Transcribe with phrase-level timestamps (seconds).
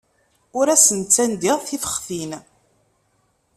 [0.57, 2.31] Ur asen-ttandiɣ tifextin.